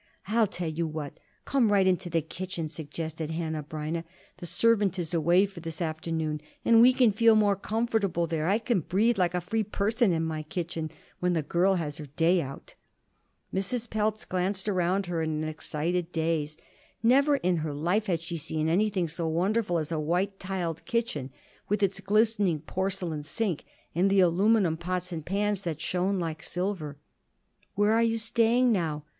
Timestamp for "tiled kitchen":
20.39-21.29